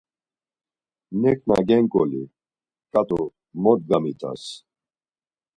Neǩna 1.21 1.57
genǩoli, 1.67 2.23
ǩat̆u 2.91 3.21
mot 3.63 3.79
gamit̆as. 3.89 4.43